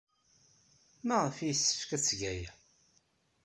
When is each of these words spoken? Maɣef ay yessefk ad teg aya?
Maɣef 1.07 1.35
ay 1.39 1.47
yessefk 1.49 1.89
ad 1.95 2.01
teg 2.03 2.21
aya? 2.31 2.51